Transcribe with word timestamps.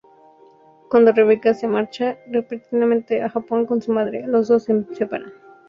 Cuando 0.89 1.11
Rebecca 1.11 1.53
se 1.53 1.67
marcha 1.67 2.17
repentinamente 2.25 3.21
a 3.21 3.29
Japón 3.29 3.67
con 3.67 3.83
su 3.83 3.91
madre, 3.91 4.25
los 4.25 4.47
dos 4.47 4.63
se 4.63 4.83
separan. 4.95 5.31